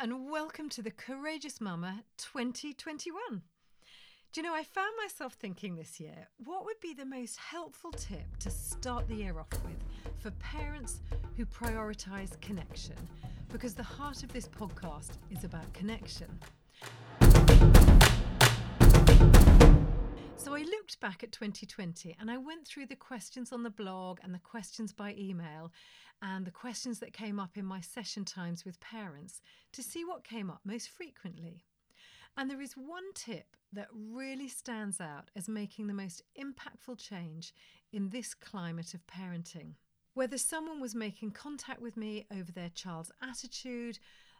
[0.00, 3.42] and welcome to the Courageous Mumma 2021.
[4.32, 7.92] Do you know, I found myself thinking this year, what would be the most helpful
[7.92, 9.76] tip to start the year off with
[10.18, 11.00] for parents
[11.36, 12.96] who prioritise connection?
[13.52, 16.40] Because the heart of this podcast is about connection.
[20.36, 24.18] So I looked back at 2020 and I went through the questions on the blog
[24.22, 25.72] and the questions by email
[26.24, 30.24] and the questions that came up in my session times with parents to see what
[30.24, 31.64] came up most frequently.
[32.36, 37.52] And there is one tip that really stands out as making the most impactful change
[37.92, 39.74] in this climate of parenting.
[40.14, 43.98] Whether someone was making contact with me over their child's attitude,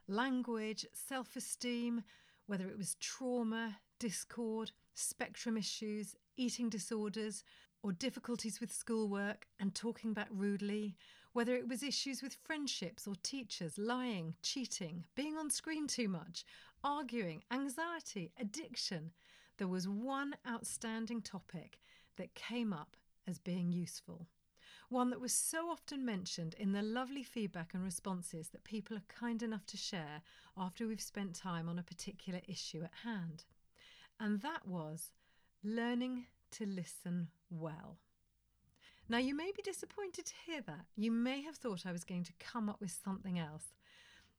[0.09, 2.03] language, self esteem,
[2.47, 7.45] whether it was trauma, discord, spectrum issues, eating disorders,
[7.83, 10.97] or difficulties with schoolwork and talking back rudely,
[11.35, 16.45] whether it was issues with friendships or teachers, lying, cheating, being on screen too much,
[16.83, 19.11] arguing, anxiety, addiction,
[19.59, 21.81] there was one outstanding topic
[22.17, 24.29] that came up as being useful.
[24.91, 29.03] One that was so often mentioned in the lovely feedback and responses that people are
[29.09, 30.23] kind enough to share
[30.57, 33.45] after we've spent time on a particular issue at hand.
[34.21, 35.11] And that was
[35.65, 37.99] learning to listen well.
[39.09, 40.87] Now, you may be disappointed to hear that.
[40.97, 43.75] You may have thought I was going to come up with something else.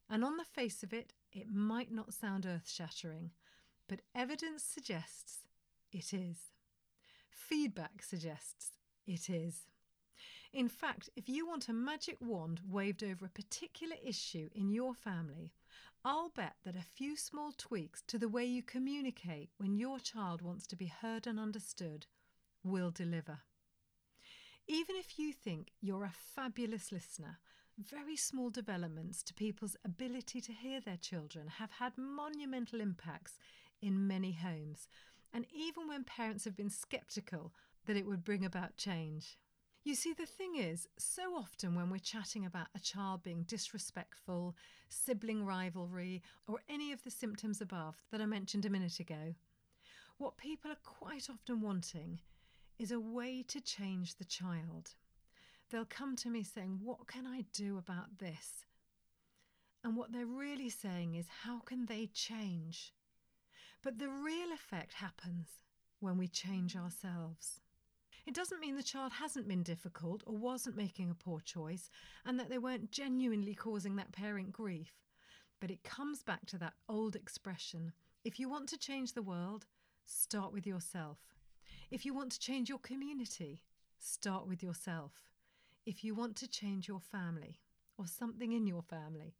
[0.10, 3.32] And on the face of it, it might not sound earth shattering,
[3.88, 5.40] but evidence suggests
[5.92, 6.38] it is.
[7.30, 8.72] Feedback suggests
[9.06, 9.66] it is.
[10.52, 14.94] In fact, if you want a magic wand waved over a particular issue in your
[14.94, 15.54] family,
[16.04, 20.42] I'll bet that a few small tweaks to the way you communicate when your child
[20.42, 22.06] wants to be heard and understood
[22.64, 23.40] will deliver.
[24.68, 27.38] Even if you think you're a fabulous listener,
[27.78, 33.38] very small developments to people's ability to hear their children have had monumental impacts
[33.82, 34.88] in many homes,
[35.34, 37.54] and even when parents have been sceptical
[37.86, 39.38] that it would bring about change.
[39.84, 44.56] You see, the thing is, so often when we're chatting about a child being disrespectful,
[44.90, 49.36] sibling rivalry, or any of the symptoms above that I mentioned a minute ago,
[50.18, 52.20] what people are quite often wanting
[52.78, 54.92] is a way to change the child.
[55.70, 58.66] They'll come to me saying, What can I do about this?
[59.84, 62.94] And what they're really saying is, How can they change?
[63.84, 65.48] But the real effect happens
[66.00, 67.62] when we change ourselves.
[68.26, 71.92] It doesn't mean the child hasn't been difficult or wasn't making a poor choice
[72.26, 74.94] and that they weren't genuinely causing that parent grief.
[75.60, 77.94] But it comes back to that old expression
[78.26, 79.68] if you want to change the world,
[80.08, 81.20] start with yourself.
[81.92, 83.62] If you want to change your community,
[84.00, 85.12] start with yourself.
[85.86, 87.60] If you want to change your family
[87.98, 89.36] or something in your family,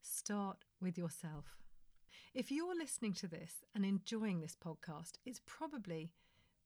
[0.00, 1.56] start with yourself.
[2.34, 6.12] If you're listening to this and enjoying this podcast, it's probably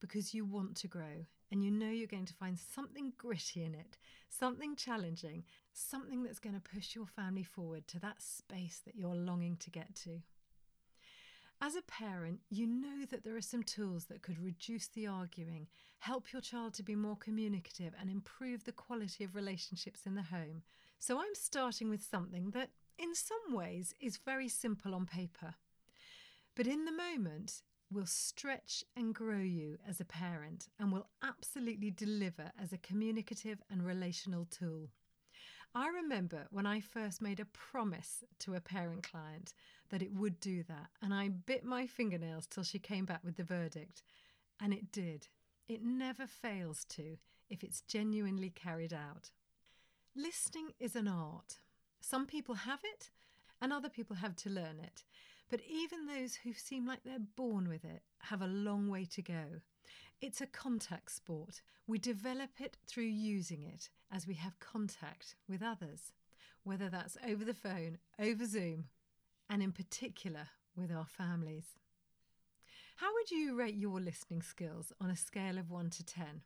[0.01, 3.75] because you want to grow and you know you're going to find something gritty in
[3.75, 3.97] it,
[4.29, 9.15] something challenging, something that's going to push your family forward to that space that you're
[9.15, 10.21] longing to get to.
[11.65, 15.69] As a parent, you know that there are some tools that could reduce the arguing,
[16.01, 20.23] help your child to be more communicative, and improve the quality of relationships in the
[20.23, 20.65] home.
[20.99, 25.55] So I'm starting with something that, in some ways, is very simple on paper.
[26.57, 27.63] But in the moment,
[27.93, 33.63] will stretch and grow you as a parent and will absolutely deliver as a communicative
[33.71, 34.89] and relational tool.
[35.75, 39.55] I remember when I first made a promise to a parent client
[39.93, 43.37] that it would do that, and I bit my fingernails till she came back with
[43.37, 44.03] the verdict.
[44.59, 45.29] And it did.
[45.69, 47.19] It never fails to
[47.51, 49.31] if it's genuinely carried out.
[50.17, 51.59] Listening is an art.
[52.01, 53.11] Some people have it,
[53.61, 55.05] and other people have to learn it.
[55.51, 59.21] But even those who seem like they're born with it have a long way to
[59.21, 59.45] go.
[60.23, 61.61] It's a contact sport.
[61.87, 66.13] We develop it through using it as we have contact with others,
[66.65, 68.87] whether that's over the phone, over Zoom,
[69.53, 71.77] and in particular with our families.
[72.97, 76.41] How would you rate your listening skills on a scale of 1 to 10?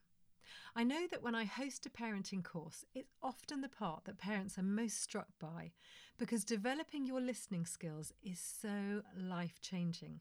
[0.75, 4.57] I know that when I host a parenting course, it's often the part that parents
[4.57, 5.71] are most struck by
[6.17, 10.19] because developing your listening skills is so life changing.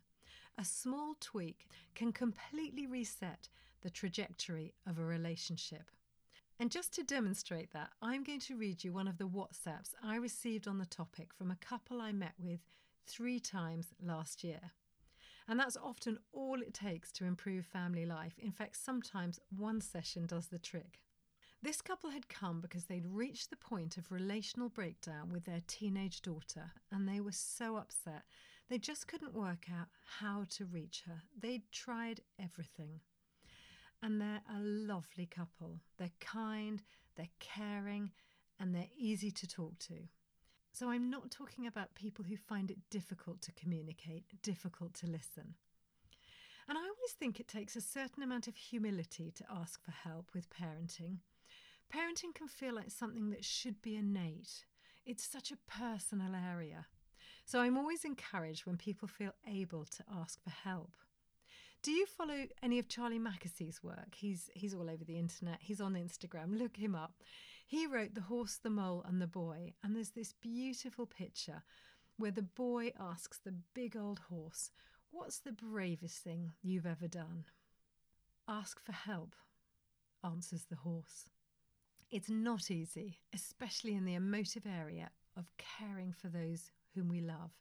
[0.56, 1.66] A small tweak
[1.96, 3.48] can completely reset
[3.82, 5.90] the trajectory of a relationship.
[6.58, 10.16] And just to demonstrate that, I'm going to read you one of the WhatsApps I
[10.16, 12.60] received on the topic from a couple I met with
[13.06, 14.72] three times last year.
[15.48, 18.38] And that's often all it takes to improve family life.
[18.38, 21.02] In fact, sometimes one session does the trick.
[21.62, 26.22] This couple had come because they'd reached the point of relational breakdown with their teenage
[26.22, 28.22] daughter, and they were so upset.
[28.68, 29.88] They just couldn't work out
[30.20, 31.22] how to reach her.
[31.38, 33.00] They'd tried everything.
[34.02, 35.80] And they're a lovely couple.
[35.98, 36.82] They're kind,
[37.16, 38.12] they're caring,
[38.60, 39.94] and they're easy to talk to.
[40.72, 45.54] So I'm not talking about people who find it difficult to communicate, difficult to listen.
[46.68, 50.30] And I always think it takes a certain amount of humility to ask for help
[50.34, 51.18] with parenting.
[51.92, 54.64] Parenting can feel like something that should be innate.
[55.06, 56.86] It's such a personal area.
[57.44, 60.90] So I'm always encouraged when people feel able to ask for help.
[61.86, 64.16] Do you follow any of Charlie Mackesy's work?
[64.16, 65.58] He's he's all over the internet.
[65.60, 66.58] He's on Instagram.
[66.58, 67.22] Look him up.
[67.64, 71.62] He wrote The Horse, the Mole and the Boy, and there's this beautiful picture
[72.16, 74.72] where the boy asks the big old horse,
[75.12, 77.44] "What's the bravest thing you've ever done?"
[78.48, 79.36] "Ask for help,"
[80.24, 81.30] answers the horse.
[82.10, 87.52] It's not easy, especially in the emotive area of caring for those whom we love.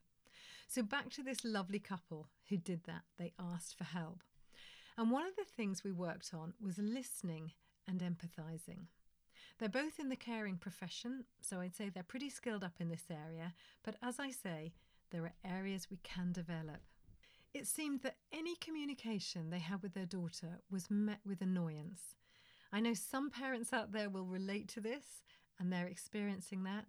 [0.67, 3.03] So, back to this lovely couple who did that.
[3.17, 4.23] They asked for help.
[4.97, 7.51] And one of the things we worked on was listening
[7.87, 8.87] and empathizing.
[9.57, 13.05] They're both in the caring profession, so I'd say they're pretty skilled up in this
[13.09, 13.53] area,
[13.83, 14.73] but as I say,
[15.11, 16.81] there are areas we can develop.
[17.53, 22.15] It seemed that any communication they had with their daughter was met with annoyance.
[22.73, 25.21] I know some parents out there will relate to this
[25.57, 26.85] and they're experiencing that.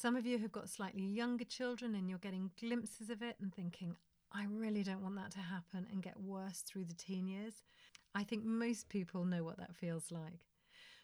[0.00, 3.54] Some of you have got slightly younger children and you're getting glimpses of it and
[3.54, 3.96] thinking,
[4.32, 7.62] I really don't want that to happen and get worse through the teen years.
[8.14, 10.46] I think most people know what that feels like.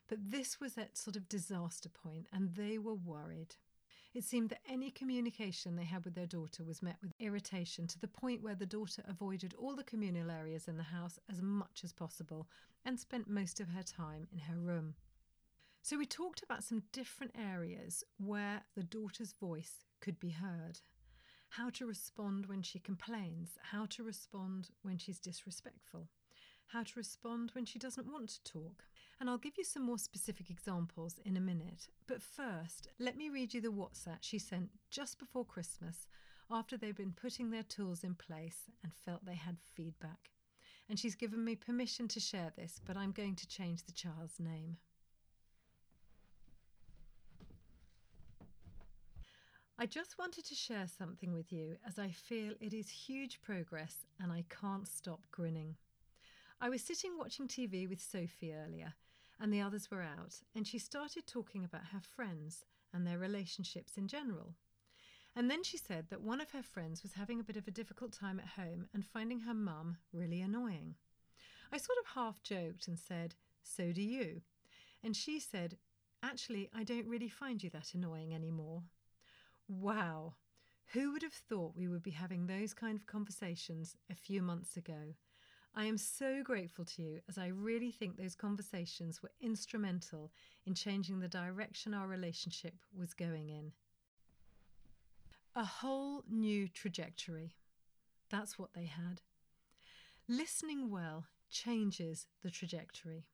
[0.08, 3.56] But this was at sort of disaster point and they were worried.
[4.14, 8.00] It seemed that any communication they had with their daughter was met with irritation to
[8.00, 11.82] the point where the daughter avoided all the communal areas in the house as much
[11.84, 12.48] as possible
[12.86, 14.94] and spent most of her time in her room.
[15.88, 20.80] So, we talked about some different areas where the daughter's voice could be heard
[21.50, 26.08] how to respond when she complains, how to respond when she's disrespectful,
[26.66, 28.82] how to respond when she doesn't want to talk.
[29.20, 31.86] And I'll give you some more specific examples in a minute.
[32.08, 36.08] But first, let me read you the WhatsApp she sent just before Christmas
[36.50, 40.32] after they'd been putting their tools in place and felt they had feedback.
[40.88, 44.40] And she's given me permission to share this, but I'm going to change the child's
[44.40, 44.78] name.
[49.78, 54.06] I just wanted to share something with you as I feel it is huge progress
[54.18, 55.76] and I can't stop grinning.
[56.62, 58.94] I was sitting watching TV with Sophie earlier,
[59.38, 62.64] and the others were out, and she started talking about her friends
[62.94, 64.54] and their relationships in general.
[65.34, 67.70] And then she said that one of her friends was having a bit of a
[67.70, 70.94] difficult time at home and finding her mum really annoying.
[71.70, 74.40] I sort of half joked and said, So do you?
[75.04, 75.76] And she said,
[76.22, 78.82] Actually, I don't really find you that annoying anymore.
[79.68, 80.34] Wow.
[80.92, 84.76] Who would have thought we would be having those kind of conversations a few months
[84.76, 85.14] ago?
[85.74, 90.32] I am so grateful to you as I really think those conversations were instrumental
[90.64, 93.72] in changing the direction our relationship was going in.
[95.54, 97.56] A whole new trajectory.
[98.30, 99.20] That's what they had.
[100.28, 103.26] Listening well changes the trajectory.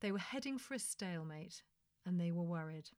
[0.00, 1.62] They were heading for a stalemate
[2.04, 2.90] and they were worried.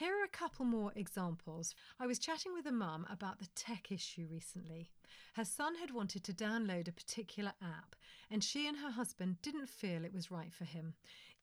[0.00, 1.74] Here are a couple more examples.
[1.98, 4.88] I was chatting with a mum about the tech issue recently.
[5.34, 7.94] Her son had wanted to download a particular app,
[8.30, 10.94] and she and her husband didn't feel it was right for him,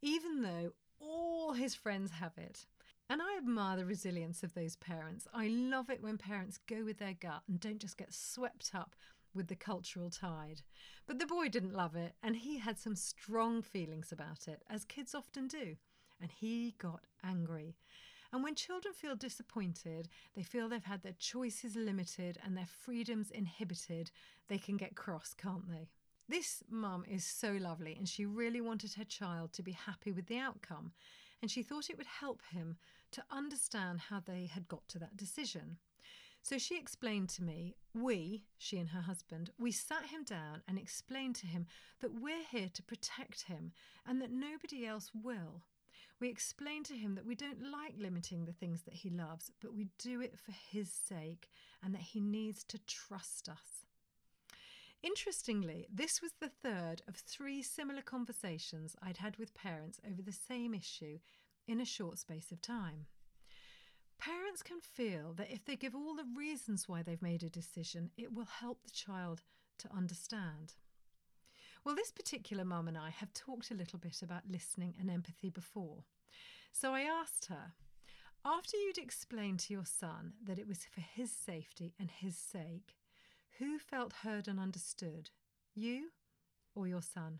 [0.02, 2.66] even though all his friends have it.
[3.08, 5.28] And I admire the resilience of those parents.
[5.36, 8.96] I love it when parents go with their gut and don't just get swept up
[9.36, 10.64] with the cultural tide.
[11.06, 14.84] But the boy didn't love it, and he had some strong feelings about it, as
[14.84, 15.76] kids often do.
[16.20, 17.76] And he got angry.
[18.32, 23.32] And when children feel disappointed, they feel they've had their choices limited and their freedoms
[23.32, 24.12] inhibited,
[24.48, 25.90] they can get cross, can't they?
[26.30, 30.28] This mum is so lovely and she really wanted her child to be happy with
[30.28, 30.92] the outcome.
[31.42, 32.78] And she thought it would help him
[33.12, 35.78] to understand how they had got to that decision.
[36.42, 40.78] So she explained to me, we, she and her husband, we sat him down and
[40.78, 41.66] explained to him
[42.00, 43.74] that we're here to protect him
[44.06, 45.64] and that nobody else will.
[46.20, 49.76] We explain to him that we don't like limiting the things that he loves, but
[49.76, 51.50] we do it for his sake
[51.84, 53.86] and that he needs to trust us.
[55.04, 60.32] Interestingly, this was the third of three similar conversations I'd had with parents over the
[60.32, 61.20] same issue
[61.68, 63.06] in a short space of time.
[64.18, 68.10] Parents can feel that if they give all the reasons why they've made a decision,
[68.18, 69.44] it will help the child
[69.78, 70.74] to understand.
[71.88, 75.50] Well, this particular mum and I have talked a little bit about listening and empathy
[75.50, 76.04] before.
[76.74, 77.72] So I asked her,
[78.44, 82.98] after you'd explained to your son that it was for his safety and his sake,
[83.58, 85.30] who felt heard and understood,
[85.76, 86.10] you
[86.76, 87.40] or your son?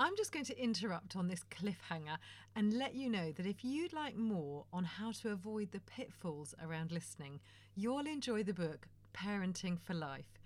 [0.00, 2.18] I'm just going to interrupt on this cliffhanger
[2.56, 6.56] and let you know that if you'd like more on how to avoid the pitfalls
[6.60, 7.38] around listening,
[7.76, 10.40] you'll enjoy the book Parenting for Life.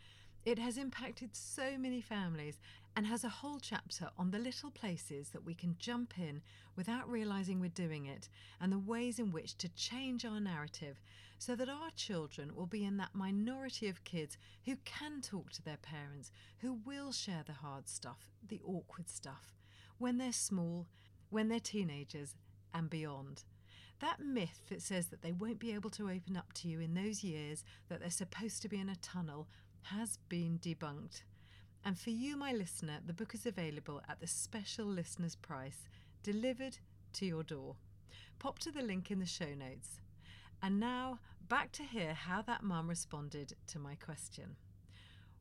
[0.45, 2.59] It has impacted so many families
[2.97, 6.41] and has a whole chapter on the little places that we can jump in
[6.77, 8.29] without realizing we're doing it
[8.61, 11.01] and the ways in which to change our narrative
[11.39, 15.63] so that our children will be in that minority of kids who can talk to
[15.63, 19.55] their parents, who will share the hard stuff, the awkward stuff,
[19.99, 20.87] when they're small,
[21.31, 22.37] when they're teenagers,
[22.73, 23.45] and beyond.
[24.01, 26.95] That myth that says that they won't be able to open up to you in
[26.95, 29.49] those years, that they're supposed to be in a tunnel,
[29.83, 31.23] has been debunked.
[31.85, 35.87] And for you, my listener, the book is available at the special listener's price,
[36.23, 36.79] delivered
[37.15, 37.77] to your door.
[38.39, 40.01] Pop to the link in the show notes.
[40.63, 44.57] And now, back to hear how that mum responded to my question.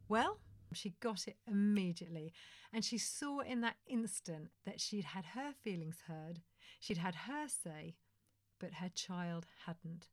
[0.09, 0.39] Well,
[0.73, 2.33] she got it immediately,
[2.73, 6.41] and she saw in that instant that she'd had her feelings heard,
[6.79, 7.95] she'd had her say,
[8.59, 10.09] but her child hadn't.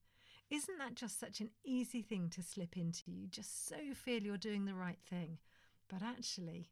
[0.48, 3.10] Isn't that just such an easy thing to slip into?
[3.10, 5.38] You just so feel you're doing the right thing,
[5.90, 6.70] but actually,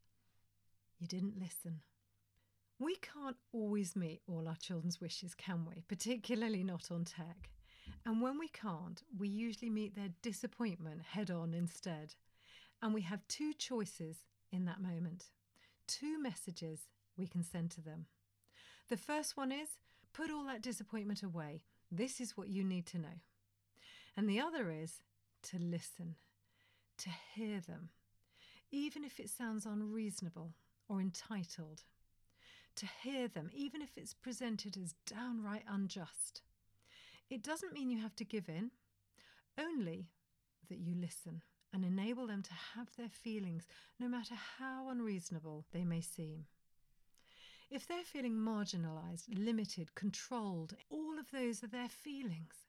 [0.98, 1.80] you didn't listen.
[2.78, 5.82] We can't always meet all our children's wishes, can we?
[5.88, 7.50] Particularly not on tech.
[8.06, 12.14] And when we can't, we usually meet their disappointment head on instead.
[12.80, 14.18] And we have two choices
[14.52, 15.26] in that moment,
[15.88, 16.82] two messages
[17.16, 18.06] we can send to them.
[18.88, 19.68] The first one is
[20.12, 21.64] put all that disappointment away.
[21.90, 23.20] This is what you need to know.
[24.16, 25.00] And the other is
[25.44, 26.14] to listen,
[26.98, 27.90] to hear them,
[28.70, 30.54] even if it sounds unreasonable
[30.88, 31.84] or entitled.
[32.76, 36.42] To hear them, even if it's presented as downright unjust.
[37.28, 38.70] It doesn't mean you have to give in,
[39.58, 40.08] only
[40.68, 43.66] that you listen and enable them to have their feelings,
[43.98, 46.46] no matter how unreasonable they may seem.
[47.70, 52.64] If they're feeling marginalised, limited, controlled, all of those are their feelings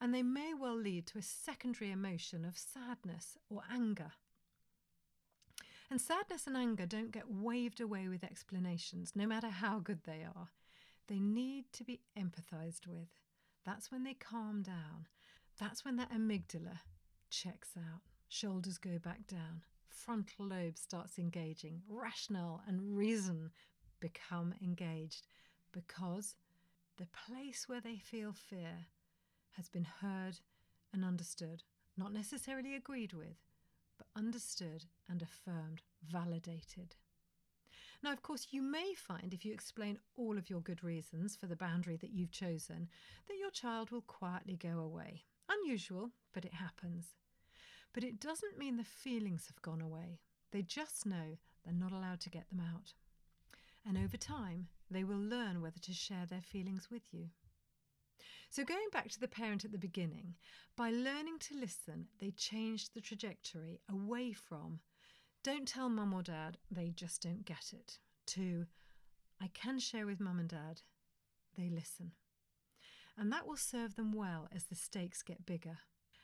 [0.00, 4.12] and they may well lead to a secondary emotion of sadness or anger.
[5.90, 10.24] And sadness and anger don't get waved away with explanations, no matter how good they
[10.24, 10.48] are.
[11.08, 13.08] They need to be empathised with.
[13.64, 15.06] That's when they calm down.
[15.58, 16.80] That's when that amygdala
[17.30, 23.50] checks out, shoulders go back down, frontal lobe starts engaging, rationale and reason
[24.00, 25.26] become engaged
[25.72, 26.34] because
[26.96, 28.86] the place where they feel fear
[29.52, 30.38] has been heard
[30.92, 31.62] and understood,
[31.96, 33.38] not necessarily agreed with,
[33.98, 36.96] but understood and affirmed, validated.
[38.02, 41.46] Now, of course, you may find if you explain all of your good reasons for
[41.46, 42.88] the boundary that you've chosen,
[43.26, 45.24] that your child will quietly go away.
[45.48, 47.16] Unusual, but it happens.
[47.92, 50.20] But it doesn't mean the feelings have gone away.
[50.50, 52.92] They just know they're not allowed to get them out.
[53.86, 57.30] And over time, they will learn whether to share their feelings with you.
[58.54, 60.36] So, going back to the parent at the beginning,
[60.76, 64.78] by learning to listen, they changed the trajectory away from
[65.42, 68.66] don't tell mum or dad, they just don't get it, to
[69.42, 70.82] I can share with mum and dad,
[71.58, 72.12] they listen.
[73.18, 75.78] And that will serve them well as the stakes get bigger.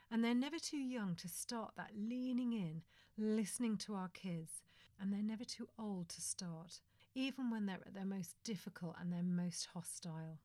[0.08, 2.82] And they're never too young to start that leaning in,
[3.18, 4.62] listening to our kids.
[5.00, 6.78] And they're never too old to start,
[7.12, 10.38] even when they're at their most difficult and their most hostile.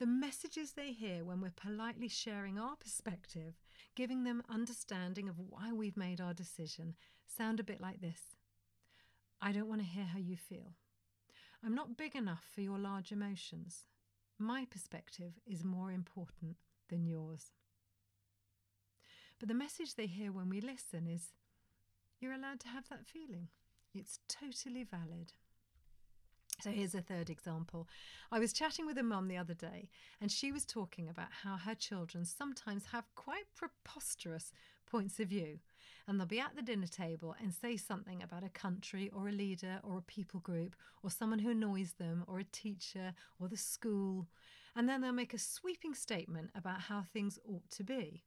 [0.00, 3.54] The messages they hear when we're politely sharing our perspective,
[3.94, 6.96] giving them understanding of why we've made our decision,
[7.26, 8.36] sound a bit like this
[9.40, 10.72] I don't want to hear how you feel.
[11.64, 13.84] I'm not big enough for your large emotions.
[14.38, 16.56] My perspective is more important
[16.88, 17.52] than yours.
[19.38, 21.32] But the message they hear when we listen is
[22.18, 23.48] you're allowed to have that feeling.
[23.94, 25.32] It's totally valid.
[26.60, 27.88] So here's a third example.
[28.30, 31.56] I was chatting with a mum the other day, and she was talking about how
[31.56, 34.52] her children sometimes have quite preposterous
[34.86, 35.58] points of view.
[36.06, 39.32] And they'll be at the dinner table and say something about a country or a
[39.32, 43.56] leader or a people group or someone who annoys them or a teacher or the
[43.56, 44.28] school.
[44.76, 48.22] And then they'll make a sweeping statement about how things ought to be.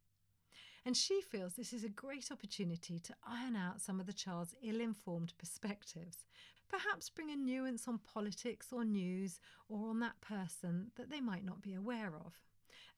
[0.86, 4.56] And she feels this is a great opportunity to iron out some of the child's
[4.64, 6.26] ill informed perspectives
[6.70, 11.46] perhaps bring a nuance on politics or news or on that person that they might
[11.46, 12.40] not be aware of.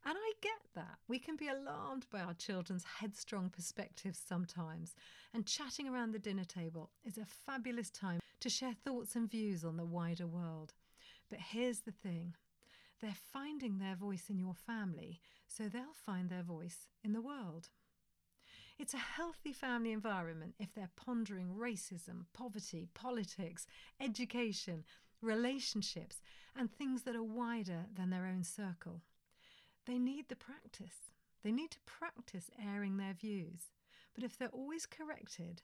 [0.06, 0.98] And I get that.
[1.08, 4.96] We can be alarmed by our children's headstrong perspectives sometimes,
[5.34, 9.66] and chatting around the dinner table is a fabulous time to share thoughts and views
[9.66, 10.74] on the wider world.
[11.30, 12.36] But here's the thing
[13.02, 17.70] They're finding their voice in your family, so they'll find their voice in the world.
[18.80, 23.68] It's a healthy family environment if they're pondering racism, poverty, politics,
[24.00, 24.86] education,
[25.22, 26.22] relationships,
[26.56, 29.02] and things that are wider than their own circle.
[29.86, 31.12] They need the practice.
[31.44, 33.64] They need to practice airing their views.
[34.16, 35.62] But if they're always corrected,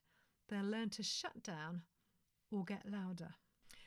[0.50, 1.84] they'll learn to shut down
[2.52, 3.36] or get louder.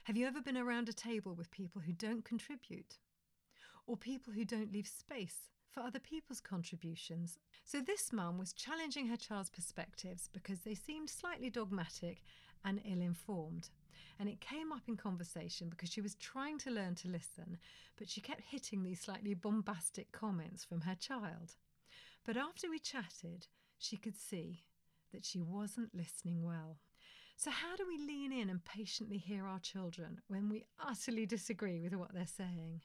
[0.05, 2.97] Have you ever been around a table with people who don't contribute?
[3.87, 5.37] Or people who don't leave space
[5.79, 7.39] for other people's contributions?
[7.65, 12.23] So, this mum was challenging her child's perspectives because they seemed slightly dogmatic
[12.65, 13.71] and ill informed.
[14.19, 17.59] And it came up in conversation because she was trying to learn to listen,
[17.97, 21.55] but she kept hitting these slightly bombastic comments from her child.
[22.27, 23.47] But after we chatted,
[23.79, 24.65] she could see
[25.13, 26.79] that she wasn't listening well.
[27.37, 31.79] So, how do we lean in and patiently hear our children when we utterly disagree
[31.79, 32.83] with what they're saying?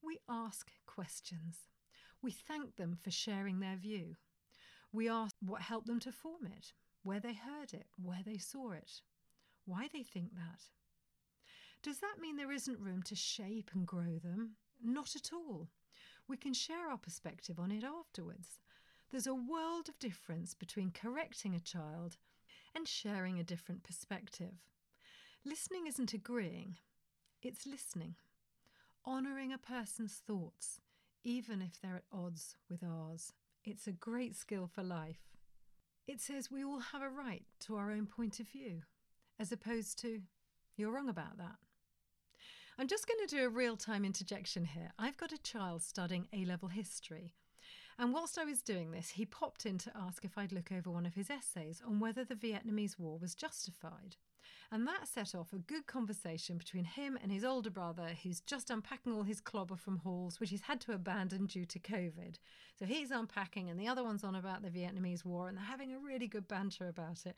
[0.00, 1.73] We ask questions.
[2.24, 4.16] We thank them for sharing their view.
[4.94, 8.70] We ask what helped them to form it, where they heard it, where they saw
[8.70, 9.02] it,
[9.66, 10.62] why they think that.
[11.82, 14.52] Does that mean there isn't room to shape and grow them?
[14.82, 15.68] Not at all.
[16.26, 18.58] We can share our perspective on it afterwards.
[19.10, 22.16] There's a world of difference between correcting a child
[22.74, 24.54] and sharing a different perspective.
[25.44, 26.76] Listening isn't agreeing,
[27.42, 28.14] it's listening,
[29.06, 30.80] honouring a person's thoughts,
[31.24, 33.32] even if they're at odds with ours.
[33.64, 35.20] It's a great skill for life.
[36.06, 38.82] It says we all have a right to our own point of view,
[39.40, 40.20] as opposed to,
[40.76, 41.56] you're wrong about that.
[42.78, 44.92] I'm just going to do a real time interjection here.
[44.98, 47.32] I've got a child studying A level history.
[47.98, 50.90] And whilst I was doing this, he popped in to ask if I'd look over
[50.90, 54.16] one of his essays on whether the Vietnamese War was justified.
[54.74, 58.70] And that set off a good conversation between him and his older brother, who's just
[58.70, 62.40] unpacking all his clobber from halls, which he's had to abandon due to COVID.
[62.76, 65.94] So he's unpacking, and the other one's on about the Vietnamese War, and they're having
[65.94, 67.36] a really good banter about it.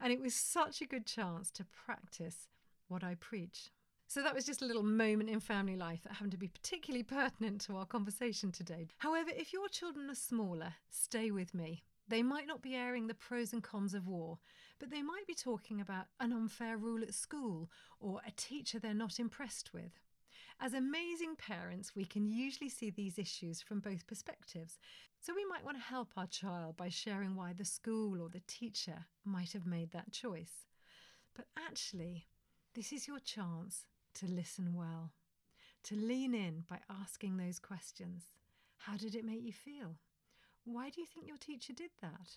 [0.00, 2.48] And it was such a good chance to practice
[2.88, 3.68] what I preach.
[4.06, 7.02] So that was just a little moment in family life that happened to be particularly
[7.02, 8.88] pertinent to our conversation today.
[8.96, 11.82] However, if your children are smaller, stay with me.
[12.08, 14.38] They might not be airing the pros and cons of war,
[14.78, 18.94] but they might be talking about an unfair rule at school or a teacher they're
[18.94, 19.92] not impressed with.
[20.60, 24.78] As amazing parents, we can usually see these issues from both perspectives.
[25.20, 28.42] So we might want to help our child by sharing why the school or the
[28.46, 30.66] teacher might have made that choice.
[31.34, 32.26] But actually,
[32.74, 35.12] this is your chance to listen well,
[35.84, 38.24] to lean in by asking those questions.
[38.78, 39.96] How did it make you feel?
[40.70, 42.36] Why do you think your teacher did that?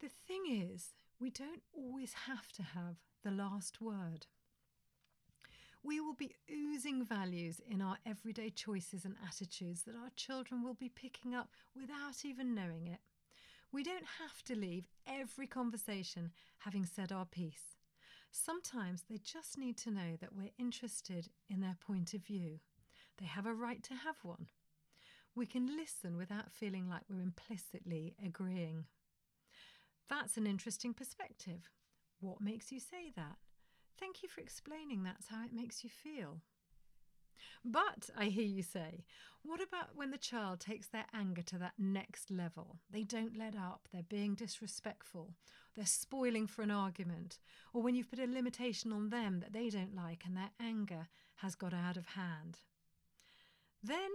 [0.00, 4.26] The thing is, we don't always have to have the last word.
[5.82, 10.74] We will be oozing values in our everyday choices and attitudes that our children will
[10.74, 13.00] be picking up without even knowing it.
[13.72, 17.78] We don't have to leave every conversation having said our piece.
[18.30, 22.60] Sometimes they just need to know that we're interested in their point of view.
[23.16, 24.48] They have a right to have one.
[25.34, 28.84] We can listen without feeling like we're implicitly agreeing.
[30.10, 31.70] That's an interesting perspective.
[32.20, 33.36] What makes you say that?
[33.98, 36.40] Thank you for explaining that's how it makes you feel.
[37.64, 39.04] But, I hear you say,
[39.42, 42.78] what about when the child takes their anger to that next level?
[42.90, 45.34] They don't let up, they're being disrespectful,
[45.74, 47.38] they're spoiling for an argument,
[47.72, 51.08] or when you've put a limitation on them that they don't like and their anger
[51.36, 52.58] has got out of hand.
[53.82, 54.10] Then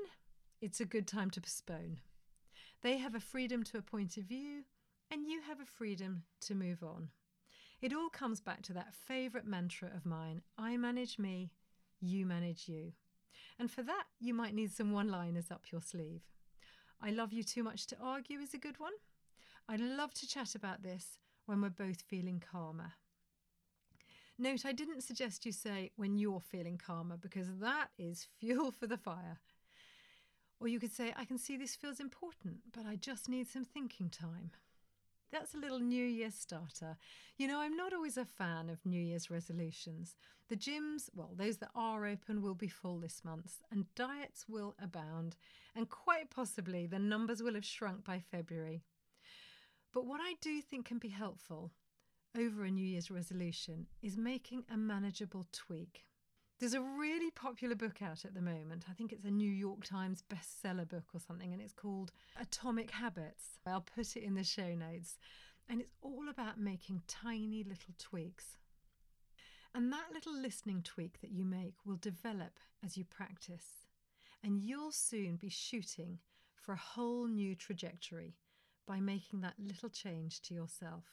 [0.61, 1.99] it's a good time to postpone.
[2.81, 4.63] They have a freedom to a point of view,
[5.11, 7.09] and you have a freedom to move on.
[7.81, 11.51] It all comes back to that favourite mantra of mine I manage me,
[12.01, 12.93] you manage you.
[13.59, 16.21] And for that, you might need some one liners up your sleeve.
[17.01, 18.93] I love you too much to argue is a good one.
[19.69, 22.93] I'd love to chat about this when we're both feeling calmer.
[24.39, 28.87] Note, I didn't suggest you say when you're feeling calmer because that is fuel for
[28.87, 29.39] the fire.
[30.59, 33.63] Or you could say, I can see this feels important, but I just need some
[33.63, 34.51] thinking time.
[35.31, 36.97] That's a little New Year starter.
[37.37, 40.15] You know, I'm not always a fan of New Year's resolutions.
[40.49, 44.75] The gyms, well, those that are open will be full this month, and diets will
[44.81, 45.35] abound,
[45.75, 48.83] and quite possibly the numbers will have shrunk by February.
[49.93, 51.71] But what I do think can be helpful
[52.37, 56.06] over a New Year's resolution is making a manageable tweak.
[56.59, 58.85] There's a really popular book out at the moment.
[58.89, 62.89] I think it's a New York Times bestseller book or something, and it's called Atomic
[62.89, 63.59] Habits.
[63.67, 65.17] I'll put it in the show notes.
[65.69, 68.57] And it's all about making tiny little tweaks.
[69.75, 73.85] And that little listening tweak that you make will develop as you practice.
[74.43, 76.19] and you'll soon be shooting
[76.55, 78.35] for a whole new trajectory
[78.87, 81.03] by making that little change to yourself.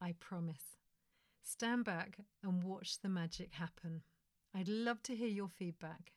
[0.00, 0.76] I promise.
[1.42, 4.02] Stand back and watch the magic happen.
[4.58, 6.10] I'd love to hear your feedback.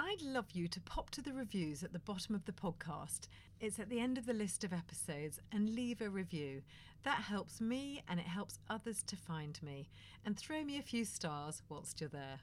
[0.00, 3.28] I'd love you to pop to the reviews at the bottom of the podcast.
[3.60, 6.62] It's at the end of the list of episodes and leave a review.
[7.04, 9.88] That helps me and it helps others to find me.
[10.24, 12.40] And throw me a few stars whilst you're there.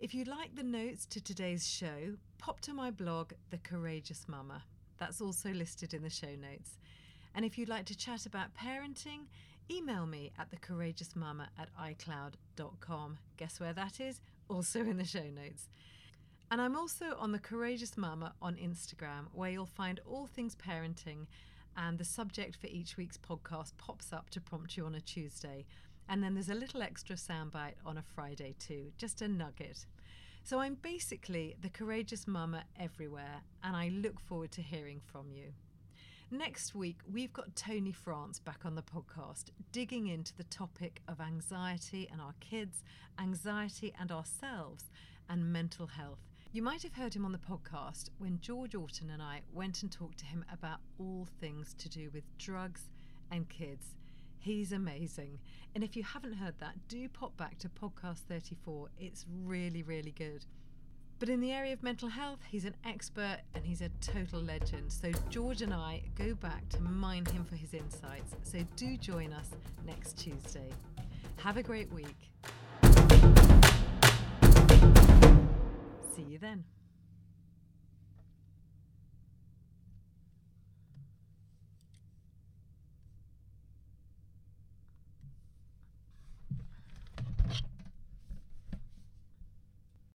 [0.00, 4.62] If you like the notes to today's show, pop to my blog, The Courageous Mumma.
[4.96, 6.78] That's also listed in the show notes.
[7.34, 9.26] And if you'd like to chat about parenting,
[9.70, 13.18] email me at thecourageousmumma at icloud.com.
[13.36, 14.20] Guess where that is?
[14.48, 15.68] Also in the show notes.
[16.50, 21.26] And I'm also on The Courageous Mumma on Instagram, where you'll find all things parenting,
[21.76, 25.66] and the subject for each week's podcast pops up to prompt you on a Tuesday.
[26.08, 29.86] And then there's a little extra soundbite on a Friday too, just a nugget.
[30.44, 35.52] So I'm basically the courageous mumma everywhere, and I look forward to hearing from you.
[36.32, 41.20] Next week, we've got Tony France back on the podcast, digging into the topic of
[41.20, 42.82] anxiety and our kids,
[43.20, 44.90] anxiety and ourselves,
[45.28, 46.18] and mental health.
[46.50, 49.92] You might have heard him on the podcast when George Orton and I went and
[49.92, 52.90] talked to him about all things to do with drugs
[53.30, 53.94] and kids.
[54.40, 55.38] He's amazing.
[55.76, 58.88] And if you haven't heard that, do pop back to podcast 34.
[58.98, 60.44] It's really, really good.
[61.18, 64.92] But in the area of mental health, he's an expert and he's a total legend.
[64.92, 68.34] So George and I go back to mine him for his insights.
[68.42, 69.50] So do join us
[69.86, 70.70] next Tuesday.
[71.38, 72.30] Have a great week.
[76.14, 76.64] See you then.